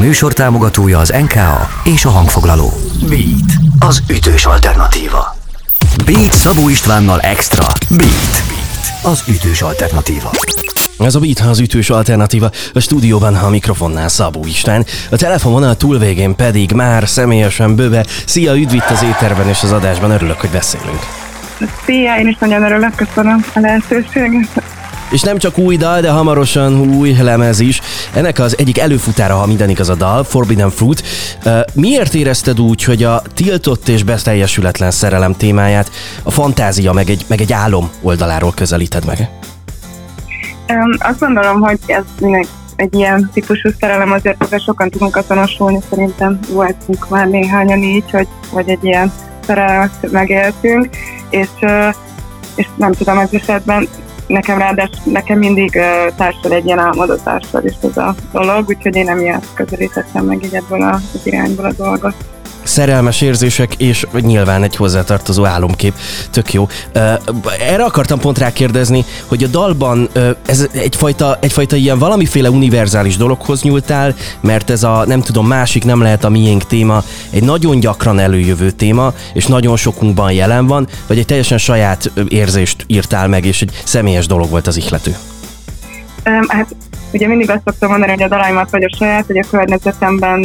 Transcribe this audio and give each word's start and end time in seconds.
műsor 0.00 0.32
támogatója 0.32 0.98
az 0.98 1.14
NKA 1.20 1.68
és 1.84 2.04
a 2.04 2.08
hangfoglaló. 2.08 2.72
Beat, 3.08 3.52
az 3.78 4.02
ütős 4.10 4.44
alternatíva. 4.44 5.36
Beat 6.04 6.32
Szabó 6.32 6.68
Istvánnal 6.68 7.20
Extra. 7.20 7.66
Beat, 7.88 8.42
az 9.02 9.22
ütős 9.28 9.62
alternatíva. 9.62 10.30
Ez 10.98 11.14
a 11.14 11.18
Beat 11.18 11.40
az 11.40 11.58
ütős 11.58 11.90
alternatíva, 11.90 12.50
a 12.74 12.80
stúdióban 12.80 13.34
a 13.34 13.48
mikrofonnál 13.48 14.08
Szabó 14.08 14.44
István, 14.46 14.86
a 15.10 15.16
telefonvonal 15.16 15.76
túlvégén 15.76 16.36
pedig 16.36 16.72
már 16.72 17.08
személyesen 17.08 17.74
bőve. 17.74 18.06
Szia, 18.26 18.54
üdv 18.54 18.74
itt 18.74 18.90
az 18.90 19.02
éterben 19.02 19.48
és 19.48 19.62
az 19.62 19.72
adásban, 19.72 20.10
örülök, 20.10 20.40
hogy 20.40 20.50
beszélünk. 20.50 21.00
Szia, 21.84 22.16
én 22.18 22.28
is 22.28 22.36
nagyon 22.40 22.62
örülök, 22.62 22.94
köszönöm 22.94 23.44
a 23.54 23.60
lehetőséget. 23.60 24.62
És 25.10 25.22
nem 25.22 25.38
csak 25.38 25.58
új 25.58 25.76
dal, 25.76 26.00
de 26.00 26.10
hamarosan 26.10 26.80
új 26.80 27.16
lemez 27.22 27.60
is. 27.60 27.80
Ennek 28.14 28.38
az 28.38 28.58
egyik 28.58 28.78
előfutára, 28.78 29.34
ha 29.34 29.46
minden 29.46 29.68
igaz 29.68 29.88
a 29.88 29.94
dal, 29.94 30.24
Forbidden 30.24 30.70
Fruit. 30.70 31.02
Miért 31.74 32.14
érezted 32.14 32.60
úgy, 32.60 32.84
hogy 32.84 33.02
a 33.02 33.22
tiltott 33.34 33.88
és 33.88 34.02
beteljesületlen 34.02 34.90
szerelem 34.90 35.36
témáját 35.36 35.90
a 36.22 36.30
fantázia 36.30 36.92
meg 36.92 37.10
egy, 37.10 37.24
meg 37.28 37.40
egy 37.40 37.52
álom 37.52 37.90
oldaláról 38.02 38.52
közelíted 38.54 39.04
meg? 39.04 39.28
Um, 40.68 40.96
azt 40.98 41.18
gondolom, 41.18 41.60
hogy 41.60 41.78
ez 41.86 42.04
minek 42.20 42.46
egy 42.76 42.94
ilyen 42.94 43.30
típusú 43.32 43.68
szerelem 43.80 44.12
azért 44.12 44.42
ezzel 44.42 44.58
sokan 44.58 44.90
tudunk 44.90 45.16
azonosulni, 45.16 45.78
szerintem 45.90 46.38
voltunk 46.50 47.08
már 47.08 47.28
néhányan 47.28 47.78
így, 47.78 48.10
hogy, 48.10 48.28
hogy 48.50 48.68
egy 48.68 48.84
ilyen 48.84 49.12
szerelmet 49.46 50.10
megéltünk, 50.10 50.88
és, 51.30 51.48
és 52.54 52.66
nem 52.76 52.92
tudom, 52.92 53.18
ez 53.18 53.28
esetben 53.32 53.88
nekem 54.30 54.58
ráadásul 54.58 55.12
nekem 55.12 55.38
mindig 55.38 55.74
uh, 55.74 56.14
társul 56.16 56.52
egy 56.52 56.64
ilyen 56.64 56.78
álmodó 56.78 57.14
társul 57.14 57.64
is 57.64 57.74
ez 57.82 57.96
a 57.96 58.14
dolog, 58.32 58.68
úgyhogy 58.68 58.96
én 58.96 59.08
emiatt 59.08 59.54
közelítettem 59.54 60.24
meg 60.24 60.44
így 60.44 60.54
ebből 60.54 60.82
az 60.82 61.20
irányból 61.22 61.64
a 61.64 61.72
dolgot 61.72 62.14
szerelmes 62.70 63.20
érzések, 63.20 63.74
és 63.74 64.06
nyilván 64.20 64.62
egy 64.62 64.76
hozzátartozó 64.76 65.44
álomkép. 65.44 65.94
Tök 66.30 66.52
jó. 66.52 66.68
Erre 67.60 67.84
akartam 67.84 68.18
pont 68.18 68.38
rákérdezni, 68.38 69.04
hogy 69.26 69.44
a 69.44 69.46
dalban 69.46 70.08
ez 70.46 70.68
egyfajta, 70.72 71.38
egyfajta 71.40 71.76
ilyen 71.76 71.98
valamiféle 71.98 72.50
univerzális 72.50 73.16
dologhoz 73.16 73.62
nyúltál, 73.62 74.14
mert 74.40 74.70
ez 74.70 74.82
a 74.82 75.04
nem 75.06 75.20
tudom, 75.20 75.46
másik 75.46 75.84
nem 75.84 76.02
lehet 76.02 76.24
a 76.24 76.28
miénk 76.28 76.66
téma, 76.66 77.02
egy 77.30 77.42
nagyon 77.42 77.80
gyakran 77.80 78.18
előjövő 78.18 78.70
téma, 78.70 79.12
és 79.34 79.46
nagyon 79.46 79.76
sokunkban 79.76 80.32
jelen 80.32 80.66
van, 80.66 80.88
vagy 81.06 81.18
egy 81.18 81.26
teljesen 81.26 81.58
saját 81.58 82.10
érzést 82.28 82.84
írtál 82.86 83.28
meg, 83.28 83.44
és 83.44 83.62
egy 83.62 83.80
személyes 83.84 84.26
dolog 84.26 84.50
volt 84.50 84.66
az 84.66 84.76
ihlető? 84.76 85.16
Hát 86.48 86.74
Ugye 87.12 87.26
mindig 87.26 87.50
azt 87.50 87.62
szoktam 87.64 87.90
mondani, 87.90 88.12
hogy 88.12 88.22
a 88.22 88.28
dalaimat 88.28 88.70
vagy 88.70 88.82
a 88.82 88.96
saját, 88.96 89.26
vagy 89.26 89.38
a 89.38 89.48
környezetemben 89.50 90.42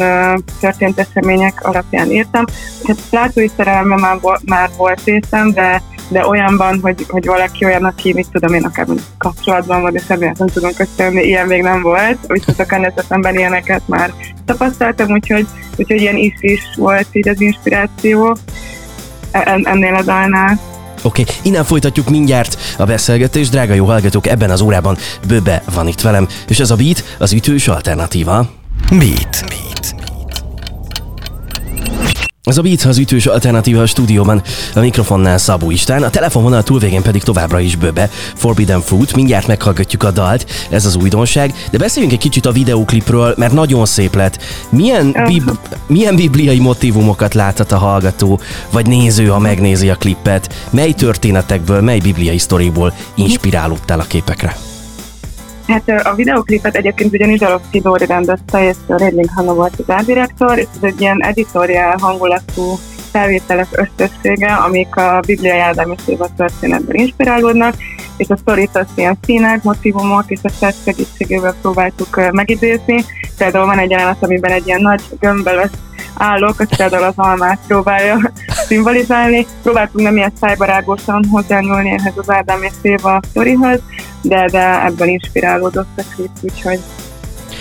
történt 0.60 1.00
események 1.00 1.68
alapján 1.68 2.12
írtam. 2.12 2.46
Hát 2.84 2.98
látói 3.12 3.48
szerelemben 3.58 4.00
már, 4.00 4.18
már 4.46 4.70
volt 4.78 5.04
részem, 5.04 5.52
de 5.52 5.82
de 6.10 6.28
olyanban, 6.28 6.80
hogy, 6.82 7.06
hogy 7.08 7.26
valaki 7.26 7.66
olyan, 7.66 7.84
aki, 7.84 8.14
mit 8.14 8.28
tudom 8.32 8.54
én, 8.54 8.64
akár 8.64 8.86
kapcsolatban 9.18 9.82
van, 9.82 9.96
és 9.96 10.02
személyet 10.02 10.38
nem 10.38 10.48
tudom 10.48 10.72
köszönni, 10.74 11.22
ilyen 11.22 11.48
még 11.48 11.62
nem 11.62 11.82
volt, 11.82 12.18
viszont 12.28 12.60
a 12.60 12.66
környezetemben 12.66 13.38
ilyeneket 13.38 13.82
már 13.86 14.14
tapasztaltam, 14.46 15.12
úgyhogy, 15.12 15.48
úgyhogy 15.78 16.02
ilyen 16.02 16.18
is 16.18 16.34
is 16.40 16.62
volt 16.76 17.08
így 17.12 17.30
az 17.30 17.42
inspiráció 17.42 18.38
e, 19.32 19.60
ennél 19.64 19.94
a 19.94 20.02
dalnál. 20.02 20.60
Oké, 21.06 21.22
okay, 21.22 21.36
innen 21.44 21.64
folytatjuk 21.64 22.10
mindjárt 22.10 22.58
a 22.78 22.84
beszélgetést. 22.84 23.52
Drága 23.52 23.74
jó 23.74 23.86
hallgatók, 23.86 24.28
ebben 24.28 24.50
az 24.50 24.62
órában 24.62 24.98
Böbe 25.28 25.64
van 25.74 25.88
itt 25.88 26.02
velem, 26.02 26.28
és 26.48 26.60
ez 26.60 26.72
a 26.72 26.76
Beat 26.76 27.04
az 27.20 27.34
ütős 27.34 27.68
alternatíva. 27.68 28.50
Beat. 28.90 29.44
Beat. 29.48 29.65
Ez 32.46 32.58
a 32.58 32.62
Beat 32.62 32.82
az 32.82 32.98
ütős 32.98 33.26
alternatíva 33.26 33.82
a 33.82 33.86
stúdióban, 33.86 34.42
a 34.76 34.80
mikrofonnál 34.80 35.38
Szabó 35.38 35.72
Istán, 35.72 36.04
a 36.04 36.10
telefonvonal 36.10 36.64
túlvégén 36.64 37.02
pedig 37.02 37.24
továbbra 37.24 37.60
is 37.60 37.76
Böbe, 37.76 38.10
Forbidden 38.36 38.82
Fruit, 38.82 39.16
mindjárt 39.16 39.48
meghallgatjuk 39.48 40.04
a 40.04 40.12
dalt, 40.12 40.46
ez 40.70 40.86
az 40.86 40.96
újdonság, 40.96 41.54
de 41.72 41.78
beszéljünk 41.78 42.14
egy 42.14 42.22
kicsit 42.22 42.46
a 42.46 42.52
videóklipről, 42.52 43.34
mert 43.38 43.54
nagyon 43.54 43.86
szép 43.86 44.16
lett. 44.16 44.44
Milyen, 44.70 45.24
bib- 45.26 45.60
milyen 45.88 46.16
bibliai 46.16 46.60
motivumokat 46.60 47.34
láthat 47.34 47.72
a 47.72 47.78
hallgató, 47.78 48.40
vagy 48.72 48.88
néző, 48.88 49.28
ha 49.28 49.40
megnézi 49.40 49.90
a 49.90 49.96
klippet? 49.96 50.54
Mely 50.70 50.92
történetekből, 50.92 51.82
mely 51.82 52.00
bibliai 52.00 52.38
sztoriból 52.38 52.94
inspirálódtál 53.16 54.00
a 54.00 54.06
képekre? 54.08 54.75
Hát 55.68 55.90
a 55.90 56.16
videoklipet 56.16 56.76
egyébként 56.76 57.14
ugyanis 57.14 57.40
Zsalowski 57.40 57.80
Dóri 57.80 58.06
rendezte, 58.06 58.68
és 58.68 58.76
Redling 58.88 59.30
Hanna 59.36 59.54
volt 59.54 59.74
az 59.78 59.94
árdirektor, 59.94 60.58
és 60.58 60.68
ez 60.76 60.84
egy 60.84 61.02
ilyen 61.02 61.24
editoriál 61.24 61.98
hangulatú 61.98 62.78
felvételek 63.12 63.68
összessége, 63.72 64.54
amik 64.54 64.96
a 64.96 65.20
Bibliai 65.26 65.60
Ádám 65.60 65.92
és 65.92 66.16
történetben 66.36 66.96
inspirálódnak, 66.96 67.76
és 68.18 68.30
a 68.30 68.38
sztorit 68.38 68.76
azt 68.76 68.90
ilyen 68.96 69.18
színek, 69.26 69.64
motivumok 69.64 70.24
és 70.28 70.40
a 70.44 70.50
sett 70.50 70.76
segítségével 70.84 71.56
próbáltuk 71.62 72.32
megidézni. 72.32 73.04
Például 73.38 73.66
van 73.66 73.80
egy 73.80 73.90
jelenet, 73.90 74.24
amiben 74.24 74.52
egy 74.52 74.68
ilyen 74.68 74.82
nagy 74.82 75.02
gömbbe 75.20 75.70
állok, 76.18 76.60
az 76.60 76.78
például 76.78 77.04
az 77.04 77.14
almát 77.16 77.60
próbálja 77.68 78.32
szimbolizálni. 78.68 79.46
Próbáltunk 79.64 80.06
nem 80.06 80.18
ilyen 80.18 80.34
szájbarágosan 80.42 81.26
hozzányúlni 81.32 81.90
ehhez 81.90 82.14
az 82.16 82.30
Ádám 82.30 82.64
és 82.64 82.74
Éva 82.82 83.20
sztorihoz, 83.30 83.80
de, 84.28 84.48
de 84.52 84.86
ebből 84.86 85.08
inspirálódott 85.08 85.88
a 85.98 86.02
klip, 86.16 86.30
úgyhogy 86.42 86.80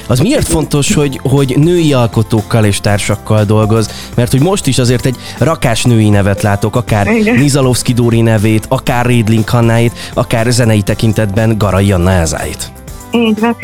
az 0.06 0.20
miért 0.20 0.48
fontos, 0.48 0.94
hogy, 0.94 1.20
hogy 1.22 1.54
női 1.58 1.92
alkotókkal 1.92 2.64
és 2.64 2.80
társakkal 2.80 3.44
dolgoz? 3.44 4.10
Mert 4.14 4.30
hogy 4.30 4.42
most 4.42 4.66
is 4.66 4.78
azért 4.78 5.06
egy 5.06 5.16
rakás 5.38 5.84
női 5.84 6.08
nevet 6.08 6.42
látok, 6.42 6.76
akár 6.76 7.06
Igen. 7.06 7.34
Nizalovszki 7.34 7.92
Dóri 7.92 8.20
nevét, 8.20 8.66
akár 8.68 9.06
Rédling 9.06 9.48
Hannáit, 9.48 9.92
akár 10.14 10.46
zenei 10.50 10.82
tekintetben 10.82 11.58
Garai 11.58 11.92
Anna 11.92 12.10
Elzáit. 12.10 12.72
Így 13.10 13.40
van. 13.40 13.56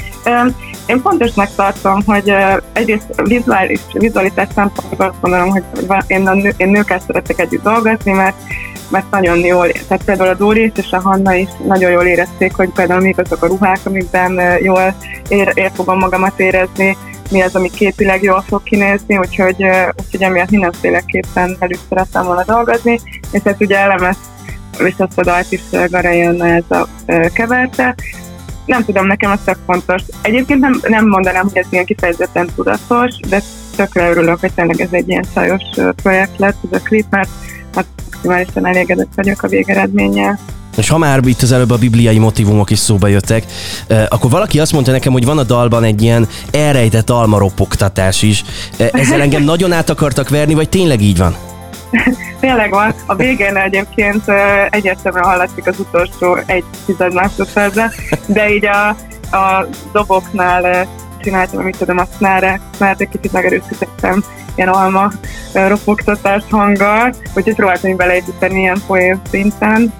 Én 0.87 1.01
fontosnak 1.01 1.55
tartom, 1.55 2.03
hogy 2.07 2.33
egyrészt 2.73 3.07
vizuális, 3.23 3.81
vizualitás 3.93 4.49
szempontból 4.55 5.07
azt 5.07 5.21
gondolom, 5.21 5.49
hogy 5.49 5.63
én, 6.07 6.27
a 6.27 6.35
nő, 6.35 6.55
én 6.57 6.69
nőkkel 6.69 7.01
szeretek 7.07 7.41
együtt 7.41 7.63
dolgozni, 7.63 8.13
mert 8.13 8.37
mert 8.91 9.11
nagyon 9.11 9.39
jól, 9.39 9.69
tehát 9.89 10.05
például 10.05 10.29
a 10.29 10.35
Dóri 10.35 10.73
és 10.75 10.93
a 10.93 11.01
Hanna 11.01 11.35
is 11.35 11.49
nagyon 11.67 11.91
jól 11.91 12.07
érezték, 12.07 12.55
hogy 12.55 12.69
például 12.69 13.01
mik 13.01 13.19
azok 13.19 13.43
a 13.43 13.47
ruhák, 13.47 13.79
amikben 13.85 14.59
jól 14.63 14.95
ér, 15.29 15.53
ér 15.55 15.71
fogom 15.75 15.99
magamat 15.99 16.41
érezni, 16.41 16.97
mi 17.31 17.43
az, 17.43 17.55
ami 17.55 17.71
képileg 17.71 18.23
jól 18.23 18.45
fog 18.49 18.63
kinézni, 18.63 19.19
úgyhogy, 19.19 19.65
úgyhogy 20.05 20.23
emiatt 20.23 20.51
mindenféleképpen 20.51 21.57
velük 21.59 21.79
szerettem 21.89 22.25
volna 22.25 22.45
dolgozni, 22.45 23.01
és 23.33 23.41
hát 23.45 23.61
ugye 23.61 23.79
elemet 23.79 24.17
és 24.79 24.95
azt 24.97 25.19
a 25.19 25.23
dalt 25.23 25.53
is 25.53 25.61
Garai 25.89 26.21
ez 26.41 26.65
a 26.69 26.89
keverte, 27.33 27.95
nem 28.67 28.85
tudom, 28.85 29.07
nekem 29.07 29.31
az 29.31 29.39
tök 29.45 29.59
fontos. 29.67 30.03
Egyébként 30.23 30.61
nem, 30.61 30.81
nem 30.89 31.09
mondanám, 31.09 31.43
hogy 31.43 31.57
ez 31.57 31.67
ilyen 31.71 31.85
kifejezetten 31.85 32.49
tudatos, 32.55 33.21
de 33.29 33.43
tökre 33.77 34.11
örülök, 34.11 34.41
hogy 34.41 34.53
tényleg 34.53 34.81
ez 34.81 34.89
egy 34.91 35.09
ilyen 35.09 35.27
szajos 35.35 35.63
projekt 36.03 36.39
lett, 36.39 36.57
ez 36.71 36.81
a 36.81 36.83
klip, 36.83 37.07
mert 37.11 37.29
hát 37.75 37.87
maximálisan 38.23 38.67
elégedett 38.67 39.13
vagyok 39.15 39.43
a 39.43 39.49
végeredménnyel. 39.49 40.39
És 40.77 40.89
ha 40.89 40.99
már 40.99 41.21
itt 41.25 41.43
az 41.43 41.53
előbb 41.53 41.71
a 41.71 41.77
bibliai 41.77 42.19
motivumok 42.19 42.71
is 42.71 42.79
szóba 42.79 43.07
jöttek, 43.07 43.45
akkor 44.09 44.31
valaki 44.31 44.61
azt 44.61 44.73
mondta 44.73 44.91
nekem, 44.91 45.13
hogy 45.13 45.25
van 45.25 45.39
a 45.39 45.43
dalban 45.43 45.85
egy 45.85 46.03
ilyen 46.03 46.29
elrejtett 46.51 47.11
almaropogtatás 47.11 48.23
is. 48.23 48.45
Ezzel 48.93 49.21
engem 49.21 49.43
nagyon 49.53 49.73
át 49.73 49.91
akartak 49.91 50.29
verni, 50.29 50.55
vagy 50.55 50.69
tényleg 50.69 51.01
így 51.01 51.19
van? 51.19 51.37
Tényleg 52.41 52.71
van. 52.71 52.95
A 53.07 53.15
végén 53.15 53.57
egyébként 53.57 54.25
egyértelműen 54.71 55.25
hallatszik 55.25 55.67
az 55.67 55.79
utolsó 55.79 56.39
egy 56.47 56.65
tized 56.87 57.15
másodpercben, 57.15 57.91
de 58.27 58.55
így 58.55 58.67
a, 58.67 58.89
a 59.37 59.67
doboknál 59.93 60.89
csináltam, 61.23 61.61
amit 61.61 61.77
tudom, 61.77 61.99
a 61.99 62.07
snare, 62.17 62.61
mert 62.79 63.01
egy 63.01 63.09
kicsit 63.09 63.33
megerősítettem 63.33 64.25
ilyen 64.61 64.73
alma 64.73 65.13
ropogtatás 65.53 66.43
hanggal, 66.51 67.15
úgyhogy 67.35 67.55
próbáltam 67.55 67.97
beleépíteni 67.97 68.61
ilyen 68.61 68.83
poén 68.87 69.21
szinten, 69.31 69.93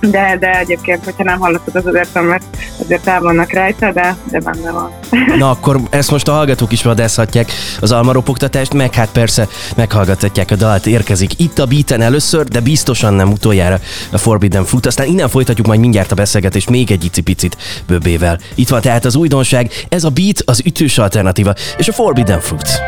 de, 0.00 0.36
de 0.40 0.58
egyébként, 0.58 1.04
hogyha 1.04 1.22
nem 1.22 1.38
hallottad 1.38 1.76
az 1.76 1.86
azért, 1.86 2.22
mert 2.22 2.44
azért 2.80 3.06
el 3.06 3.20
vannak 3.20 3.52
rajta, 3.52 3.92
de, 3.92 4.16
de 4.30 4.40
benne 4.40 4.70
van. 4.70 4.90
Na 5.36 5.50
akkor 5.58 5.80
ezt 5.90 6.10
most 6.10 6.28
a 6.28 6.32
hallgatók 6.32 6.72
is 6.72 6.82
vadázhatják, 6.82 7.52
az 7.80 7.92
almaropogtatást, 7.92 8.74
meg 8.74 8.94
hát 8.94 9.08
persze 9.12 9.48
meghallgathatják 9.76 10.50
a 10.50 10.56
dalt, 10.56 10.86
érkezik 10.86 11.40
itt 11.40 11.58
a 11.58 11.66
beaten 11.66 12.00
először, 12.00 12.44
de 12.44 12.60
biztosan 12.60 13.14
nem 13.14 13.32
utoljára 13.32 13.78
a 14.12 14.18
Forbidden 14.18 14.64
Fruit, 14.64 14.86
aztán 14.86 15.06
innen 15.06 15.28
folytatjuk 15.28 15.66
majd 15.66 15.80
mindjárt 15.80 16.12
a 16.12 16.14
beszélgetést 16.14 16.70
még 16.70 16.90
egy 16.90 17.04
icipicit 17.04 17.56
bőbével. 17.86 18.38
Itt 18.54 18.68
van 18.68 18.80
tehát 18.80 19.04
az 19.04 19.16
újdonság, 19.16 19.70
ez 19.88 20.04
a 20.04 20.10
beat 20.10 20.42
az 20.44 20.62
ütős 20.64 20.98
alternatíva, 20.98 21.54
és 21.76 21.88
a 21.88 21.92
Forbidden 21.92 22.40
Fruit. 22.40 22.80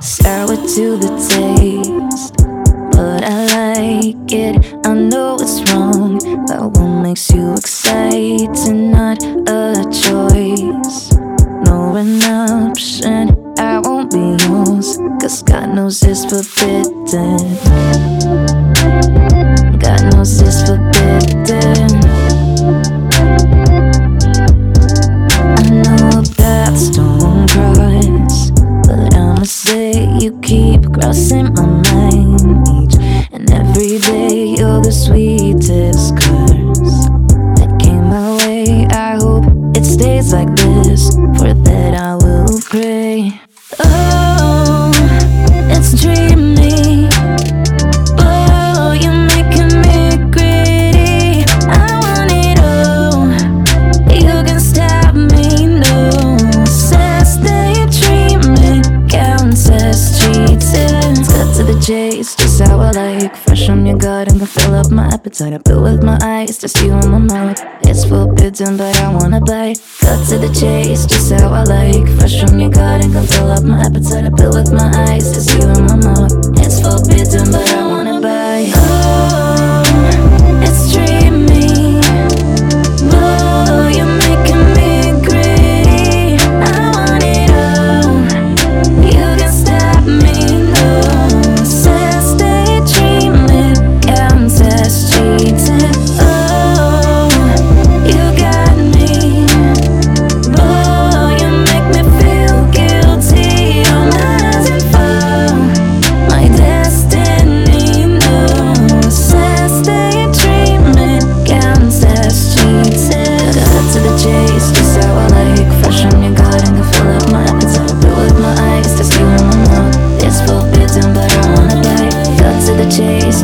To 0.00 0.96
the 0.96 1.10
taste. 1.28 2.34
But 2.92 3.24
I 3.24 3.46
like 3.46 4.32
it, 4.32 4.86
I 4.86 4.94
know 4.94 5.36
it's 5.40 5.60
wrong. 5.72 6.18
But 6.46 6.70
what 6.72 7.02
makes 7.02 7.30
you 7.30 7.54
excited? 7.54 8.74
Not 8.74 9.22
a 9.22 9.84
choice, 9.90 11.12
no 11.66 11.96
an 11.96 12.22
option. 12.22 13.54
I 13.58 13.80
won't 13.80 14.10
be 14.12 14.36
yours, 14.46 14.98
cause 15.20 15.42
God 15.42 15.74
knows 15.74 16.02
it's 16.02 16.24
forbidden. 16.24 17.56
God 19.78 20.02
knows 20.12 20.40
it's 20.40 20.62
forbidden. 20.68 21.98
Keep 31.08 31.14
crossing 31.14 31.54
my 31.54 31.64
mind 31.64 32.68
each 32.68 32.96
and 33.32 33.50
every 33.50 33.98
day. 33.98 34.54
You're 34.58 34.80
the 34.82 34.92
sweetest 34.92 36.16
curse 36.18 36.37
appetite. 65.18 65.52
I 65.52 65.58
fill 65.66 65.82
with 65.82 66.02
my 66.02 66.16
eyes, 66.22 66.58
just 66.58 66.80
you 66.80 66.92
in 66.92 67.10
my 67.10 67.18
mouth. 67.18 67.58
It's 67.82 68.04
forbidden, 68.04 68.76
but 68.76 68.94
I 69.00 69.12
wanna 69.12 69.40
bite. 69.40 69.80
Cut 70.00 70.18
to 70.28 70.38
the 70.38 70.50
chase, 70.54 71.06
just 71.06 71.32
how 71.32 71.50
I 71.52 71.64
like. 71.64 72.06
Fresh 72.18 72.40
from 72.40 72.60
your 72.60 72.70
garden, 72.70 73.12
can 73.12 73.26
fill 73.26 73.50
up 73.50 73.64
my 73.64 73.80
appetite. 73.80 74.26
I 74.26 74.30
fill 74.38 74.54
with 74.54 74.70
my 74.72 74.88
eyes, 75.08 75.34
just 75.34 75.50
you 75.54 75.62
in 75.74 75.86
my 75.90 75.96
mouth. 75.96 76.32
It's 76.62 76.78
forbidden, 76.78 77.50
but 77.50 77.66
I 77.74 77.87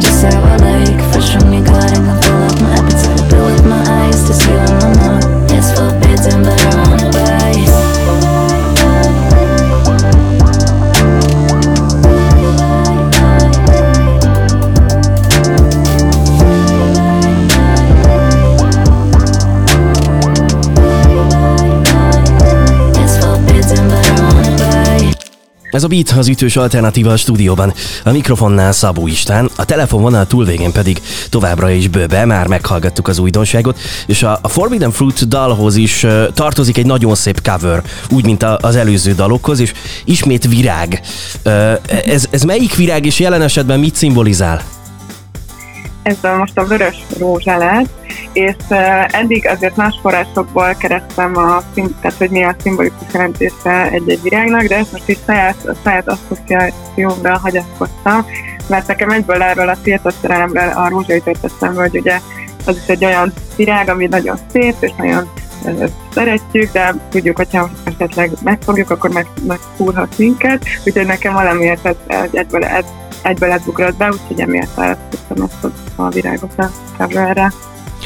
to 0.04 0.12
say 0.12 0.28
I 0.28 0.56
like 0.56 1.00
Fresh 1.12 1.32
from 1.32 1.52
your 1.52 1.64
gut 1.64 1.96
and 1.96 2.10
I 2.10 2.20
my 2.60 2.72
appetite. 2.76 3.20
I 3.20 3.28
fill 3.30 3.46
with 3.46 3.64
my 3.66 3.82
eyes 3.88 4.24
to 4.26 4.34
see 4.34 4.63
Ez 25.74 25.84
a 25.84 25.88
Beat 25.88 26.10
az 26.10 26.28
ütős 26.28 26.56
alternatíva 26.56 27.12
a 27.12 27.16
stúdióban. 27.16 27.74
A 28.04 28.10
mikrofonnál 28.10 28.72
Szabó 28.72 29.06
István, 29.06 29.50
a 29.56 29.64
telefonvonal 29.64 30.26
túlvégén 30.26 30.72
pedig 30.72 31.02
továbbra 31.30 31.70
is 31.70 31.88
Böbe, 31.88 32.24
már 32.24 32.46
meghallgattuk 32.46 33.08
az 33.08 33.18
újdonságot, 33.18 33.78
és 34.06 34.22
a, 34.22 34.38
a 34.42 34.48
Forbidden 34.48 34.90
Fruit 34.90 35.28
dalhoz 35.28 35.76
is 35.76 36.02
uh, 36.02 36.32
tartozik 36.32 36.78
egy 36.78 36.86
nagyon 36.86 37.14
szép 37.14 37.48
cover, 37.48 37.82
úgy, 38.10 38.24
mint 38.24 38.42
a, 38.42 38.58
az 38.60 38.76
előző 38.76 39.14
dalokhoz, 39.14 39.60
és 39.60 39.72
ismét 40.04 40.48
virág. 40.48 41.00
Uh, 41.44 41.72
ez, 42.06 42.26
ez 42.30 42.42
melyik 42.42 42.74
virág, 42.74 43.06
és 43.06 43.18
jelen 43.18 43.42
esetben 43.42 43.78
mit 43.78 43.94
szimbolizál? 43.94 44.73
Ez 46.04 46.16
most 46.38 46.58
a 46.58 46.64
vörös 46.64 46.96
rózsálát, 47.18 47.88
és 48.32 48.54
uh, 48.68 49.18
eddig 49.18 49.48
azért 49.48 49.76
más 49.76 49.98
forrásokból 50.02 50.74
kerestem 50.74 51.36
a, 51.36 51.62
tehát 51.74 52.18
hogy 52.18 52.30
mi 52.30 52.44
a 52.44 52.56
szimbolikus 52.62 53.12
jelentése 53.12 53.90
egy-egy 53.90 54.22
virágnak, 54.22 54.64
de 54.64 54.76
ezt 54.76 54.92
most 54.92 55.08
is 55.08 55.18
saját, 55.26 55.66
a 55.66 55.74
saját 55.84 56.08
asszociációmra 56.08 57.38
hagyatkoztam, 57.38 58.26
mert 58.68 58.86
nekem 58.86 59.10
egyből 59.10 59.42
erről 59.42 59.68
a 59.68 59.76
tiltott 59.82 60.14
szerelemről 60.20 60.68
a 60.68 60.88
rózsa 60.88 61.14
jutott 61.14 61.44
eszembe, 61.44 61.80
hogy 61.80 61.98
ugye 61.98 62.20
az 62.66 62.76
is 62.76 62.86
egy 62.86 63.04
olyan 63.04 63.32
virág, 63.56 63.88
ami 63.88 64.06
nagyon 64.06 64.38
szép, 64.52 64.74
és 64.80 64.92
nagyon 64.98 65.28
szeretjük, 66.14 66.72
de 66.72 66.94
tudjuk, 67.10 67.36
hogyha 67.36 67.70
esetleg 67.84 68.30
megfogjuk, 68.42 68.90
akkor 68.90 69.10
meg, 69.10 69.26
megfúrhat 69.46 70.18
minket, 70.18 70.64
úgyhogy 70.84 71.06
nekem 71.06 71.32
valamiért 71.32 71.86
ez, 71.86 71.94
ez 72.06 72.28
egyből, 72.32 72.64
ez, 72.64 72.84
egyből 73.24 73.50
ez 73.50 73.62
ugrott 73.66 73.96
be, 73.96 74.08
úgyhogy 74.08 74.40
emiatt 74.40 74.74
választottam 74.74 75.48
ezt 75.50 75.72
a, 75.96 76.08
virágot 76.08 76.52
a 76.58 76.70
coverre. 76.98 77.52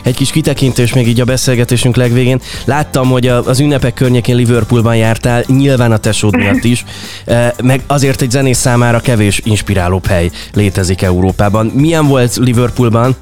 Egy 0.02 0.16
kis 0.16 0.30
kitekintés 0.30 0.92
még 0.92 1.08
így 1.08 1.20
a 1.20 1.24
beszélgetésünk 1.24 1.96
legvégén. 1.96 2.40
Láttam, 2.64 3.08
hogy 3.08 3.26
az 3.26 3.60
ünnepek 3.60 3.94
környékén 3.94 4.36
Liverpoolban 4.36 4.96
jártál, 4.96 5.44
nyilván 5.46 5.92
a 5.92 5.96
tesód 5.96 6.36
miatt 6.36 6.64
is, 6.64 6.84
eh, 7.24 7.50
meg 7.62 7.80
azért 7.86 8.22
egy 8.22 8.30
zenész 8.30 8.58
számára 8.58 9.00
kevés 9.00 9.40
inspirálóbb 9.44 10.06
hely 10.06 10.30
létezik 10.52 11.02
Európában. 11.02 11.66
Milyen 11.66 12.06
volt 12.06 12.36
Liverpoolban? 12.36 13.16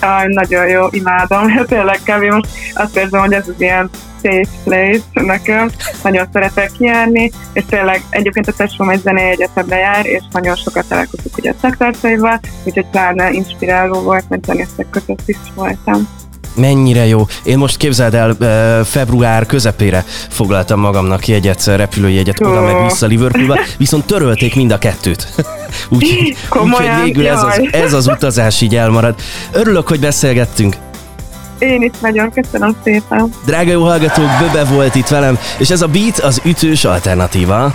Aj, 0.00 0.26
nagyon 0.28 0.68
jó, 0.68 0.86
imádom, 0.90 1.56
tényleg 1.66 1.98
kb. 2.04 2.22
Most 2.22 2.48
azt 2.74 2.96
érzem, 2.96 3.20
hogy 3.20 3.32
ez 3.32 3.48
az 3.48 3.54
ilyen 3.60 3.90
safe 4.22 4.50
place 4.64 5.02
nekem, 5.12 5.70
nagyon 6.02 6.28
szeretek 6.32 6.70
járni, 6.78 7.30
és 7.52 7.64
tényleg 7.68 8.02
egyébként 8.10 8.48
a 8.48 8.52
tesóm 8.52 8.90
egy 8.90 9.00
zenei 9.00 9.30
egyetemre 9.30 9.76
jár, 9.76 10.06
és 10.06 10.22
nagyon 10.32 10.56
sokat 10.56 10.88
találkozunk 10.88 11.36
ugye 11.36 11.50
a 11.50 11.54
szaktársaival, 11.60 12.40
úgyhogy 12.64 12.86
pláne 12.90 13.30
inspiráló 13.30 14.00
volt, 14.00 14.28
mert 14.28 14.44
zenészek 14.44 14.90
között 14.90 15.22
is 15.26 15.36
voltam. 15.54 16.17
Mennyire 16.58 17.06
jó. 17.06 17.26
Én 17.42 17.58
most 17.58 17.76
képzeld 17.76 18.14
el, 18.14 18.36
február 18.84 19.46
közepére 19.46 20.04
foglaltam 20.28 20.80
magamnak 20.80 21.28
jegyet, 21.28 21.64
repülőjegyet 21.64 22.40
oda 22.40 22.60
meg 22.60 22.82
vissza 22.82 23.06
Liverpoolba, 23.06 23.58
viszont 23.76 24.04
törölték 24.04 24.54
mind 24.54 24.70
a 24.70 24.78
kettőt. 24.78 25.28
Úgyhogy 25.88 26.36
úgy, 26.62 27.02
végül 27.04 27.28
ez 27.28 27.42
az, 27.42 27.60
ez 27.70 27.92
az 27.92 28.06
utazás 28.06 28.60
így 28.60 28.76
elmarad. 28.76 29.14
Örülök, 29.52 29.88
hogy 29.88 30.00
beszélgettünk. 30.00 30.76
Én 31.58 31.82
is 31.82 31.90
nagyon 32.00 32.30
köszönöm 32.30 32.76
szépen. 32.84 33.32
Drága 33.44 33.70
jó 33.70 33.82
hallgatók, 33.82 34.28
Böbe 34.40 34.64
volt 34.64 34.94
itt 34.94 35.08
velem, 35.08 35.38
és 35.58 35.70
ez 35.70 35.82
a 35.82 35.86
Beat 35.86 36.18
az 36.18 36.40
ütős 36.44 36.84
alternatíva. 36.84 37.74